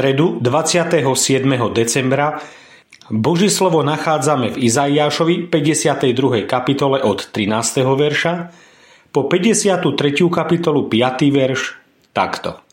stredu 0.00 0.40
27. 0.40 1.44
decembra 1.76 2.40
Boží 3.12 3.52
slovo 3.52 3.84
nachádzame 3.84 4.56
v 4.56 4.64
Izaiášovi 4.64 5.52
52. 5.52 6.48
kapitole 6.48 7.04
od 7.04 7.28
13. 7.28 7.84
verša 7.84 8.48
po 9.12 9.28
53. 9.28 9.84
kapitolu 10.32 10.88
5. 10.88 11.28
verš 11.28 11.76
takto. 12.16 12.64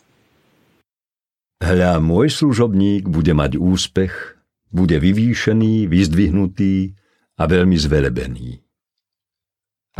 Hľa, 1.60 2.00
môj 2.00 2.32
služobník 2.32 3.04
bude 3.12 3.36
mať 3.36 3.60
úspech, 3.60 4.40
bude 4.72 4.96
vyvýšený, 4.96 5.84
vyzdvihnutý 5.84 6.96
a 7.36 7.44
veľmi 7.44 7.76
zvelebený. 7.76 8.56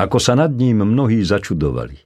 Ako 0.00 0.16
sa 0.16 0.32
nad 0.32 0.56
ním 0.56 0.80
mnohí 0.80 1.20
začudovali. 1.20 2.00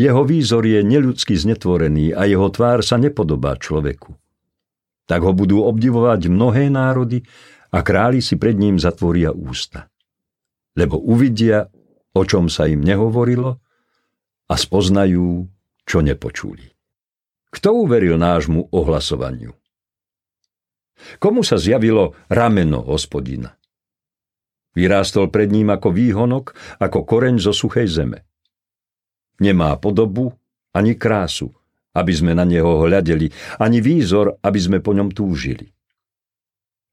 Jeho 0.00 0.24
výzor 0.24 0.64
je 0.64 0.80
neľudsky 0.80 1.36
znetvorený 1.36 2.16
a 2.16 2.24
jeho 2.24 2.48
tvár 2.48 2.80
sa 2.80 2.96
nepodobá 2.96 3.60
človeku 3.60 4.16
tak 5.06 5.22
ho 5.22 5.32
budú 5.32 5.62
obdivovať 5.62 6.26
mnohé 6.26 6.68
národy 6.68 7.22
a 7.70 7.82
králi 7.82 8.18
si 8.18 8.34
pred 8.36 8.58
ním 8.58 8.76
zatvoria 8.76 9.30
ústa. 9.30 9.88
Lebo 10.76 11.00
uvidia, 11.00 11.70
o 12.12 12.22
čom 12.26 12.50
sa 12.50 12.68
im 12.68 12.82
nehovorilo 12.82 13.58
a 14.46 14.54
spoznajú, 14.54 15.46
čo 15.86 15.98
nepočuli. 16.02 16.66
Kto 17.48 17.86
uveril 17.86 18.18
nášmu 18.20 18.74
ohlasovaniu? 18.74 19.54
Komu 21.22 21.40
sa 21.46 21.56
zjavilo 21.56 22.18
rameno 22.26 22.82
hospodina? 22.82 23.54
Vyrástol 24.76 25.32
pred 25.32 25.48
ním 25.48 25.72
ako 25.72 25.88
výhonok, 25.88 26.52
ako 26.76 26.98
koreň 27.08 27.40
zo 27.40 27.56
suchej 27.56 27.88
zeme. 27.88 28.28
Nemá 29.40 29.72
podobu 29.80 30.36
ani 30.76 30.92
krásu, 31.00 31.55
aby 31.96 32.12
sme 32.12 32.36
na 32.36 32.44
neho 32.44 32.84
hľadeli, 32.84 33.32
ani 33.56 33.80
výzor, 33.80 34.36
aby 34.44 34.60
sme 34.60 34.78
po 34.84 34.92
ňom 34.92 35.08
túžili. 35.16 35.72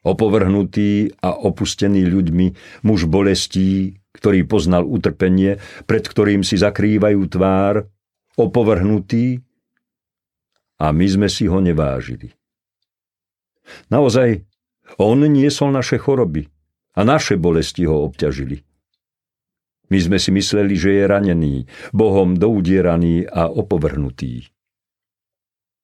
Opovrhnutý 0.03 1.19
a 1.19 1.35
opustený 1.35 2.07
ľuďmi, 2.07 2.47
muž 2.87 3.07
bolestí, 3.07 3.99
ktorý 4.15 4.47
poznal 4.47 4.87
utrpenie, 4.87 5.59
pred 5.83 6.03
ktorým 6.03 6.43
si 6.43 6.55
zakrývajú 6.55 7.19
tvár, 7.27 7.87
opovrhnutý 8.35 9.43
a 10.79 10.91
my 10.91 11.07
sme 11.07 11.27
si 11.31 11.47
ho 11.47 11.59
nevážili. 11.63 12.35
Naozaj, 13.88 14.43
on 14.99 15.23
niesol 15.23 15.71
naše 15.71 15.95
choroby 15.95 16.51
a 16.93 17.01
naše 17.07 17.39
bolesti 17.39 17.88
ho 17.88 18.03
obťažili. 18.03 18.61
My 19.88 19.99
sme 20.01 20.17
si 20.17 20.33
mysleli, 20.33 20.73
že 20.75 20.89
je 20.99 21.03
ranený, 21.05 21.55
Bohom 21.93 22.35
doudieraný 22.35 23.29
a 23.29 23.47
opovrhnutý. 23.47 24.52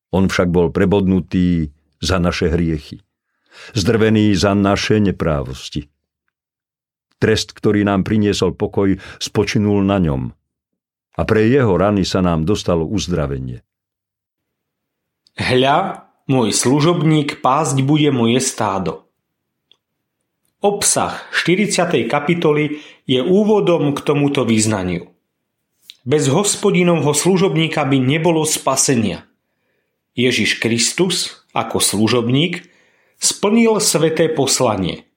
On 0.10 0.26
však 0.26 0.50
bol 0.50 0.74
prebodnutý 0.74 1.70
za 2.02 2.18
naše 2.18 2.50
hriechy, 2.50 3.06
zdrvený 3.78 4.34
za 4.34 4.58
naše 4.58 4.98
neprávosti. 4.98 5.92
Trest, 7.20 7.52
ktorý 7.52 7.84
nám 7.84 8.08
priniesol 8.08 8.56
pokoj, 8.56 8.96
spočinul 9.20 9.84
na 9.84 10.00
ňom 10.00 10.32
a 11.20 11.22
pre 11.28 11.52
jeho 11.52 11.76
rany 11.76 12.08
sa 12.08 12.24
nám 12.24 12.48
dostalo 12.48 12.88
uzdravenie. 12.88 13.60
Hľa, 15.36 16.08
môj 16.32 16.56
služobník 16.56 17.44
pásť 17.44 17.84
bude 17.84 18.08
moje 18.16 18.40
stádo. 18.40 19.08
Obsah 20.60 21.24
40. 21.32 22.08
kapitoly 22.12 22.84
je 23.08 23.20
úvodom 23.24 23.96
k 23.96 24.00
tomuto 24.04 24.44
význaniu. 24.44 25.08
Bez 26.04 26.28
hospodinovho 26.28 27.16
služobníka 27.16 27.88
by 27.88 28.00
nebolo 28.00 28.44
spasenia. 28.44 29.29
Ježiš 30.20 30.60
Kristus 30.60 31.48
ako 31.56 31.80
služobník 31.80 32.68
splnil 33.24 33.80
sveté 33.80 34.28
poslanie. 34.28 35.08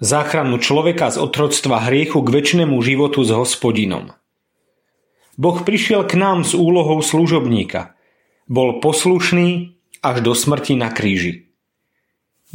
Záchranu 0.00 0.56
človeka 0.56 1.12
z 1.12 1.20
otroctva 1.20 1.84
hriechu 1.84 2.24
k 2.24 2.28
väčšnému 2.32 2.76
životu 2.80 3.20
s 3.24 3.32
hospodinom. 3.32 4.16
Boh 5.36 5.58
prišiel 5.60 6.08
k 6.08 6.16
nám 6.16 6.48
s 6.48 6.56
úlohou 6.56 7.04
služobníka. 7.04 7.92
Bol 8.48 8.80
poslušný 8.80 9.76
až 10.00 10.24
do 10.24 10.32
smrti 10.32 10.80
na 10.80 10.88
kríži. 10.88 11.52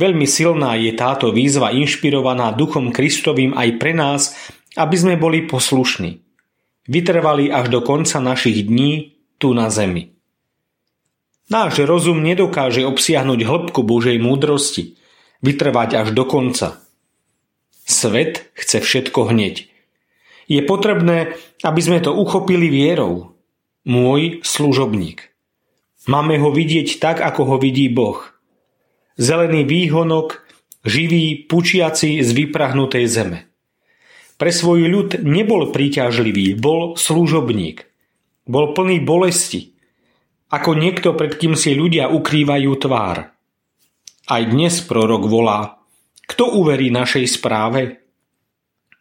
Veľmi 0.02 0.26
silná 0.26 0.74
je 0.82 0.98
táto 0.98 1.30
výzva 1.30 1.70
inšpirovaná 1.70 2.58
Duchom 2.58 2.90
Kristovým 2.90 3.54
aj 3.54 3.70
pre 3.78 3.94
nás, 3.94 4.34
aby 4.74 4.96
sme 4.98 5.14
boli 5.20 5.46
poslušní. 5.46 6.26
Vytrvali 6.90 7.54
až 7.54 7.70
do 7.70 7.86
konca 7.86 8.18
našich 8.18 8.66
dní 8.66 9.14
tu 9.38 9.54
na 9.54 9.70
zemi. 9.70 10.21
Náš 11.52 11.84
rozum 11.84 12.24
nedokáže 12.24 12.88
obsiahnuť 12.88 13.44
hĺbku 13.44 13.84
Božej 13.84 14.16
múdrosti, 14.24 14.96
vytrvať 15.44 15.90
až 16.00 16.08
do 16.16 16.24
konca. 16.24 16.80
Svet 17.84 18.48
chce 18.56 18.80
všetko 18.80 19.36
hneď. 19.36 19.68
Je 20.48 20.64
potrebné, 20.64 21.36
aby 21.60 21.82
sme 21.84 22.00
to 22.00 22.16
uchopili 22.16 22.72
vierou. 22.72 23.36
Môj 23.84 24.40
služobník. 24.48 25.28
Máme 26.08 26.40
ho 26.40 26.56
vidieť 26.56 27.04
tak, 27.04 27.20
ako 27.20 27.44
ho 27.44 27.56
vidí 27.60 27.92
Boh. 27.92 28.32
Zelený 29.20 29.68
výhonok, 29.68 30.48
živý, 30.88 31.36
pučiaci 31.52 32.24
z 32.24 32.30
vyprahnutej 32.32 33.06
zeme. 33.12 33.52
Pre 34.40 34.52
svoj 34.56 34.88
ľud 34.88 35.10
nebol 35.20 35.68
príťažlivý, 35.76 36.56
bol 36.56 36.96
služobník. 36.96 37.92
Bol 38.48 38.72
plný 38.72 39.04
bolesti, 39.04 39.76
ako 40.52 40.76
niekto, 40.76 41.16
pred 41.16 41.40
kým 41.40 41.56
si 41.56 41.72
ľudia 41.72 42.12
ukrývajú 42.12 42.72
tvár. 42.76 43.32
Aj 44.28 44.42
dnes 44.44 44.84
prorok 44.84 45.26
volá, 45.32 45.80
kto 46.28 46.60
uverí 46.60 46.92
našej 46.92 47.26
správe? 47.28 48.04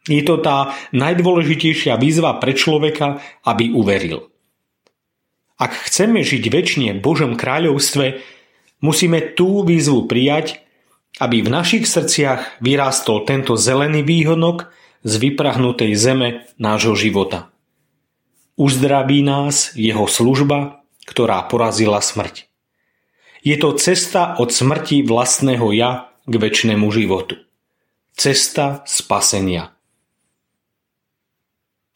Je 0.07 0.23
to 0.25 0.41
tá 0.41 0.73
najdôležitejšia 0.95 1.99
výzva 1.99 2.39
pre 2.41 2.57
človeka, 2.57 3.21
aby 3.45 3.69
uveril. 3.69 4.31
Ak 5.61 5.77
chceme 5.85 6.25
žiť 6.25 6.43
väčšine 6.49 6.89
v 6.97 7.03
Božom 7.05 7.37
kráľovstve, 7.37 8.17
musíme 8.81 9.37
tú 9.37 9.61
výzvu 9.61 10.09
prijať, 10.09 10.57
aby 11.21 11.45
v 11.45 11.53
našich 11.53 11.85
srdciach 11.85 12.63
vyrástol 12.65 13.29
tento 13.29 13.53
zelený 13.53 14.01
výhodnok 14.01 14.73
z 15.05 15.13
vyprahnutej 15.21 15.93
zeme 15.93 16.49
nášho 16.57 16.97
života. 16.97 17.53
Uzdraví 18.57 19.21
nás 19.21 19.77
jeho 19.77 20.09
služba 20.09 20.80
ktorá 21.05 21.45
porazila 21.49 21.99
smrť. 21.99 22.47
Je 23.41 23.57
to 23.57 23.73
cesta 23.73 24.37
od 24.37 24.53
smrti 24.53 25.01
vlastného 25.01 25.73
ja 25.73 26.13
k 26.29 26.33
väčšnému 26.37 26.85
životu. 26.93 27.41
Cesta 28.13 28.85
spasenia. 28.85 29.73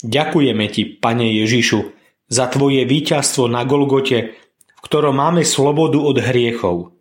Ďakujeme 0.02 0.66
ti, 0.74 0.90
Pane 0.90 1.30
Ježišu, 1.46 1.94
za 2.26 2.50
tvoje 2.50 2.82
víťazstvo 2.90 3.46
na 3.46 3.62
Golgote, 3.66 4.34
v 4.74 4.80
ktorom 4.82 5.22
máme 5.22 5.46
slobodu 5.46 6.02
od 6.02 6.18
hriechov. 6.18 6.98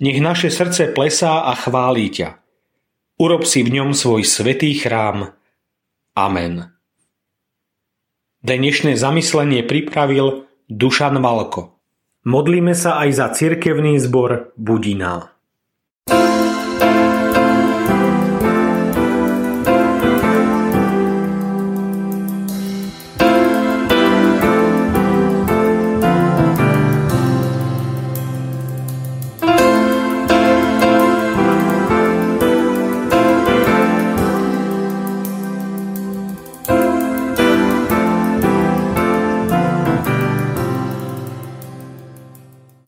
Nech 0.00 0.18
naše 0.24 0.48
srdce 0.48 0.96
plesá 0.96 1.44
a 1.44 1.52
chválí 1.52 2.08
ťa. 2.08 2.40
Urob 3.20 3.44
si 3.44 3.66
v 3.66 3.80
ňom 3.80 3.92
svoj 3.92 4.24
svetý 4.24 4.72
chrám. 4.78 5.34
Amen. 6.16 6.72
Dnešné 8.46 8.94
zamyslenie 8.94 9.66
pripravil 9.66 10.47
Dušan 10.68 11.24
Valko. 11.24 11.80
Modlíme 12.28 12.76
sa 12.76 13.00
aj 13.00 13.10
za 13.16 13.26
cirkevný 13.32 13.96
zbor 13.96 14.52
you 14.60 16.57